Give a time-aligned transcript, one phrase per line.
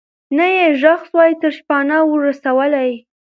[0.37, 2.91] نه یې ږغ سوای تر شپانه ور رسولای